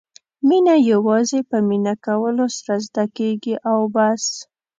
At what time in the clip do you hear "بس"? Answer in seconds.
3.95-4.23